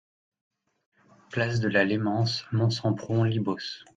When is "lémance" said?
1.85-2.47